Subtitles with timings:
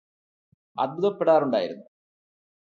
[0.77, 1.85] അത്ഭുതപ്പെടാറുണ്ടായിരുന്നു